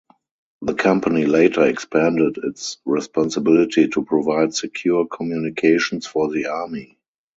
[0.63, 6.97] The company later expanded its responsibility to provide secure communications for the army.